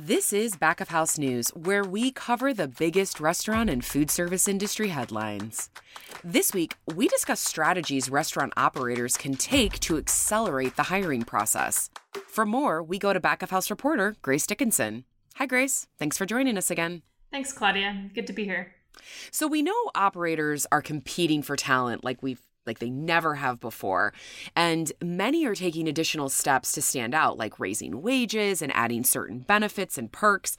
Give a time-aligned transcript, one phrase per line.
[0.00, 4.46] This is Back of House News, where we cover the biggest restaurant and food service
[4.46, 5.70] industry headlines.
[6.22, 11.90] This week, we discuss strategies restaurant operators can take to accelerate the hiring process.
[12.28, 15.02] For more, we go to Back of House reporter Grace Dickinson.
[15.34, 15.88] Hi, Grace.
[15.98, 17.02] Thanks for joining us again.
[17.32, 18.10] Thanks, Claudia.
[18.14, 18.76] Good to be here.
[19.32, 24.12] So, we know operators are competing for talent like we've like they never have before.
[24.54, 29.40] And many are taking additional steps to stand out, like raising wages and adding certain
[29.40, 30.56] benefits and perks.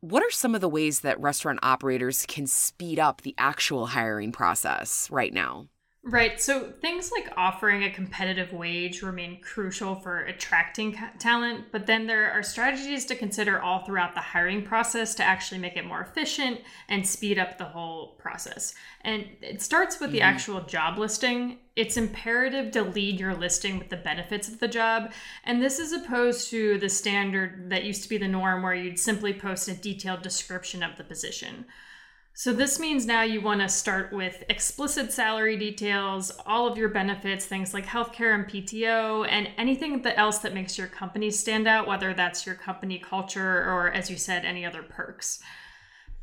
[0.00, 4.32] What are some of the ways that restaurant operators can speed up the actual hiring
[4.32, 5.68] process right now?
[6.04, 6.40] Right.
[6.40, 12.32] So things like offering a competitive wage remain crucial for attracting talent, but then there
[12.32, 16.60] are strategies to consider all throughout the hiring process to actually make it more efficient
[16.88, 18.74] and speed up the whole process.
[19.02, 20.14] And it starts with mm-hmm.
[20.14, 21.58] the actual job listing.
[21.76, 25.12] It's imperative to lead your listing with the benefits of the job.
[25.44, 28.98] And this is opposed to the standard that used to be the norm where you'd
[28.98, 31.64] simply post a detailed description of the position.
[32.34, 36.88] So this means now you want to start with explicit salary details, all of your
[36.88, 41.86] benefits, things like healthcare and PTO, and anything else that makes your company stand out,
[41.86, 45.40] whether that's your company culture or, as you said, any other perks.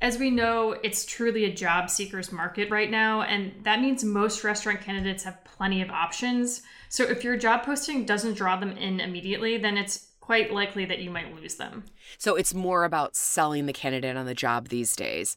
[0.00, 4.44] As we know, it's truly a job seekers market right now, and that means most
[4.44, 6.62] restaurant candidates have plenty of options.
[6.88, 11.00] So if your job posting doesn't draw them in immediately, then it's quite likely that
[11.00, 11.84] you might lose them.
[12.18, 15.36] So it's more about selling the candidate on the job these days.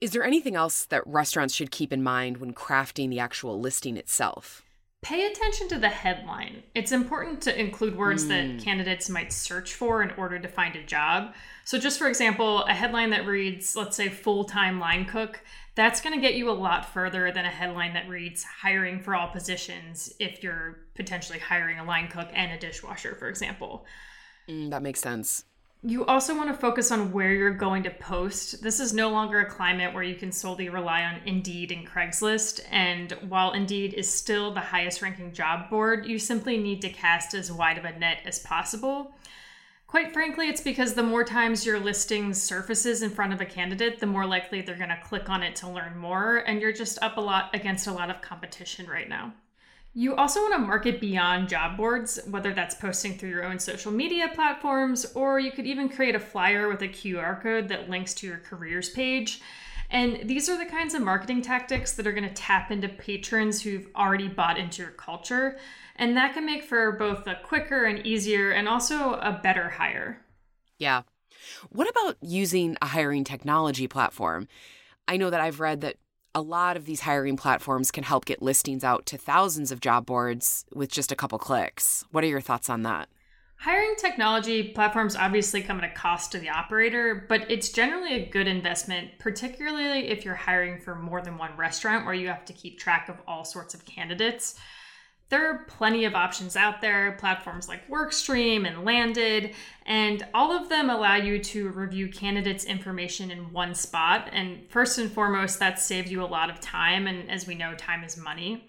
[0.00, 3.98] Is there anything else that restaurants should keep in mind when crafting the actual listing
[3.98, 4.62] itself?
[5.02, 6.62] Pay attention to the headline.
[6.74, 8.28] It's important to include words mm.
[8.28, 8.58] that hmm.
[8.58, 11.34] candidates might search for in order to find a job.
[11.64, 15.42] So, just for example, a headline that reads, let's say, full time line cook,
[15.74, 19.14] that's going to get you a lot further than a headline that reads hiring for
[19.14, 23.86] all positions if you're potentially hiring a line cook and a dishwasher, for example.
[24.48, 25.44] Mm, that makes sense.
[25.82, 28.62] You also want to focus on where you're going to post.
[28.62, 32.60] This is no longer a climate where you can solely rely on Indeed and Craigslist.
[32.70, 37.32] And while Indeed is still the highest ranking job board, you simply need to cast
[37.32, 39.14] as wide of a net as possible.
[39.86, 44.00] Quite frankly, it's because the more times your listing surfaces in front of a candidate,
[44.00, 46.44] the more likely they're going to click on it to learn more.
[46.46, 49.32] And you're just up a lot against a lot of competition right now.
[49.92, 53.90] You also want to market beyond job boards, whether that's posting through your own social
[53.90, 58.14] media platforms, or you could even create a flyer with a QR code that links
[58.14, 59.40] to your careers page.
[59.90, 63.60] And these are the kinds of marketing tactics that are going to tap into patrons
[63.60, 65.58] who've already bought into your culture.
[65.96, 70.24] And that can make for both a quicker and easier and also a better hire.
[70.78, 71.02] Yeah.
[71.70, 74.46] What about using a hiring technology platform?
[75.08, 75.96] I know that I've read that
[76.34, 80.06] a lot of these hiring platforms can help get listings out to thousands of job
[80.06, 82.04] boards with just a couple clicks.
[82.12, 83.08] What are your thoughts on that?
[83.56, 88.26] Hiring technology platforms obviously come at a cost to the operator, but it's generally a
[88.26, 92.54] good investment, particularly if you're hiring for more than one restaurant where you have to
[92.54, 94.54] keep track of all sorts of candidates.
[95.30, 99.54] There are plenty of options out there, platforms like Workstream and Landed,
[99.86, 104.28] and all of them allow you to review candidates' information in one spot.
[104.32, 107.06] And first and foremost, that saves you a lot of time.
[107.06, 108.68] And as we know, time is money.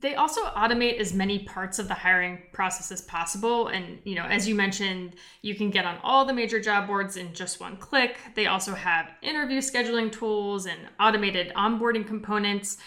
[0.00, 3.68] They also automate as many parts of the hiring process as possible.
[3.68, 7.18] And, you know, as you mentioned, you can get on all the major job boards
[7.18, 8.16] in just one click.
[8.34, 12.78] They also have interview scheduling tools and automated onboarding components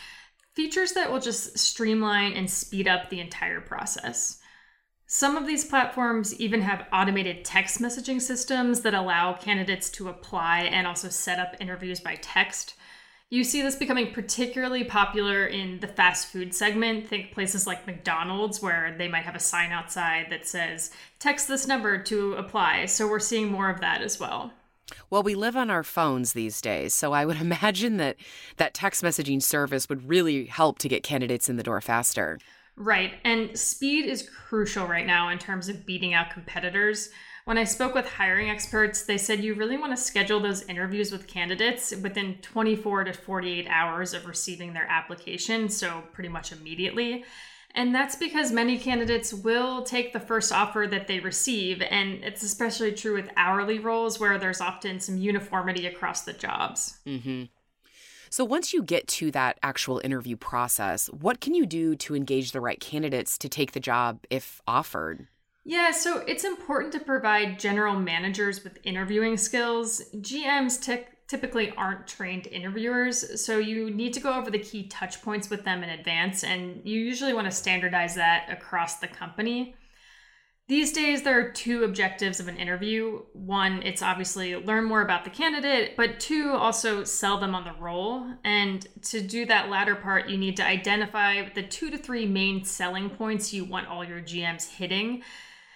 [0.57, 4.39] features that will just streamline and speed up the entire process.
[5.05, 10.61] Some of these platforms even have automated text messaging systems that allow candidates to apply
[10.61, 12.73] and also set up interviews by text.
[13.29, 17.07] You see this becoming particularly popular in the fast food segment.
[17.07, 20.89] Think places like McDonald's, where they might have a sign outside that says,
[21.19, 22.87] text this number to apply.
[22.87, 24.51] So we're seeing more of that as well.
[25.09, 28.17] Well, we live on our phones these days, so I would imagine that
[28.57, 32.39] that text messaging service would really help to get candidates in the door faster.
[32.75, 33.13] Right.
[33.23, 37.09] And speed is crucial right now in terms of beating out competitors.
[37.45, 41.11] When I spoke with hiring experts, they said you really want to schedule those interviews
[41.11, 47.23] with candidates within 24 to 48 hours of receiving their application, so pretty much immediately.
[47.77, 51.79] And that's because many candidates will take the first offer that they receive.
[51.83, 56.97] And it's especially true with hourly roles where there's often some uniformity across the jobs.
[57.05, 57.43] Mm-hmm.
[58.31, 62.51] So, once you get to that actual interview process, what can you do to engage
[62.51, 65.27] the right candidates to take the job if offered?
[65.63, 70.01] Yeah, so it's important to provide general managers with interviewing skills.
[70.15, 75.21] GMs t- typically aren't trained interviewers, so you need to go over the key touch
[75.21, 79.75] points with them in advance, and you usually want to standardize that across the company.
[80.69, 83.21] These days, there are two objectives of an interview.
[83.31, 87.81] One, it's obviously learn more about the candidate, but two, also sell them on the
[87.81, 88.29] role.
[88.43, 92.65] And to do that latter part, you need to identify the two to three main
[92.65, 95.23] selling points you want all your GMs hitting.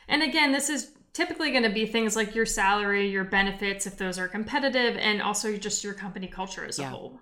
[0.10, 3.98] And again, this is typically going to be things like your salary, your benefits, if
[3.98, 6.88] those are competitive, and also just your company culture as yeah.
[6.88, 7.20] a whole.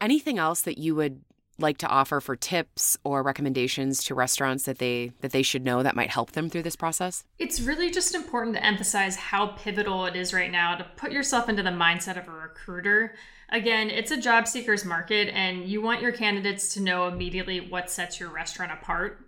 [0.00, 1.22] Anything else that you would
[1.60, 5.82] like to offer for tips or recommendations to restaurants that they that they should know
[5.82, 7.24] that might help them through this process?
[7.38, 11.48] It's really just important to emphasize how pivotal it is right now to put yourself
[11.48, 13.14] into the mindset of a recruiter.
[13.50, 17.90] Again, it's a job seeker's market and you want your candidates to know immediately what
[17.90, 19.26] sets your restaurant apart.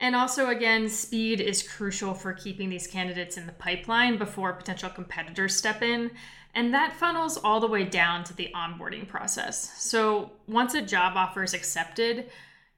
[0.00, 4.90] And also, again, speed is crucial for keeping these candidates in the pipeline before potential
[4.90, 6.10] competitors step in.
[6.54, 9.72] And that funnels all the way down to the onboarding process.
[9.82, 12.30] So once a job offer is accepted,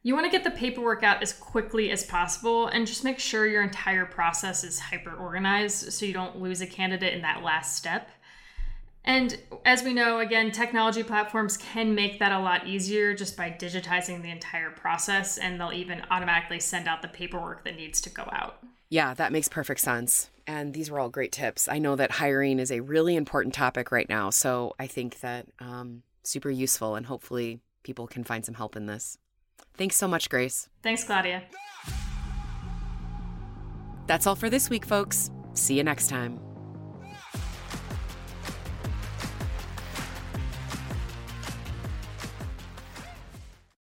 [0.02, 3.46] you want to get the paperwork out as quickly as possible and just make sure
[3.46, 7.76] your entire process is hyper organized so you don't lose a candidate in that last
[7.76, 8.08] step.
[9.08, 13.50] And as we know, again, technology platforms can make that a lot easier just by
[13.50, 18.10] digitizing the entire process, and they'll even automatically send out the paperwork that needs to
[18.10, 18.62] go out.
[18.90, 20.28] Yeah, that makes perfect sense.
[20.46, 21.68] And these were all great tips.
[21.68, 24.28] I know that hiring is a really important topic right now.
[24.28, 28.84] So I think that um, super useful and hopefully people can find some help in
[28.86, 29.16] this.
[29.74, 30.68] Thanks so much, Grace.
[30.82, 31.44] Thanks, Claudia.
[34.06, 35.30] That's all for this week, folks.
[35.54, 36.47] See you next time.